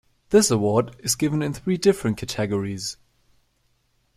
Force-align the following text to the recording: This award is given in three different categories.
This 0.31 0.49
award 0.49 0.95
is 1.03 1.13
given 1.13 1.43
in 1.43 1.53
three 1.53 1.77
different 1.77 2.17
categories. 2.17 2.97